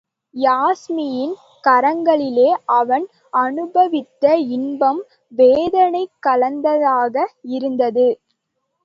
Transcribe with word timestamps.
யாஸ்மியின் 0.35 1.33
கரங்களிலே 1.63 2.47
அவன் 2.75 3.05
அனுபவித்த 3.33 4.23
இன்பம் 4.55 5.01
வேதனை 5.33 6.03
கலந்ததாக 6.27 7.15
இருந்தது. 7.49 8.07